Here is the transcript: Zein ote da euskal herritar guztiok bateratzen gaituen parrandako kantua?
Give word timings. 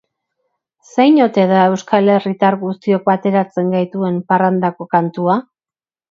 Zein 0.93 1.17
ote 1.25 1.43
da 1.51 1.59
euskal 1.73 2.09
herritar 2.13 2.57
guztiok 2.63 3.05
bateratzen 3.09 3.69
gaituen 3.77 4.17
parrandako 4.33 4.89
kantua? 4.95 5.37